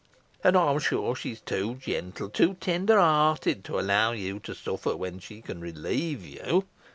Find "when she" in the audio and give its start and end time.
4.97-5.41